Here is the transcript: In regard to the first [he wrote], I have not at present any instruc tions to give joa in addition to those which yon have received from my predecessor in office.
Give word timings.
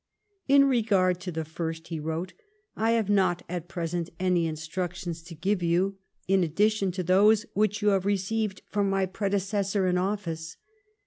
In 0.47 0.65
regard 0.65 1.19
to 1.21 1.31
the 1.31 1.45
first 1.45 1.89
[he 1.89 1.99
wrote], 1.99 2.33
I 2.75 2.93
have 2.93 3.07
not 3.07 3.43
at 3.47 3.67
present 3.67 4.09
any 4.19 4.49
instruc 4.49 4.95
tions 4.95 5.21
to 5.21 5.35
give 5.35 5.59
joa 5.59 5.93
in 6.27 6.43
addition 6.43 6.89
to 6.93 7.03
those 7.03 7.45
which 7.53 7.83
yon 7.83 7.91
have 7.91 8.05
received 8.07 8.63
from 8.67 8.89
my 8.89 9.05
predecessor 9.05 9.85
in 9.85 9.99
office. 9.99 10.57